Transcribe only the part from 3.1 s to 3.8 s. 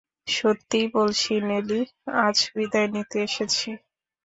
এসেছি।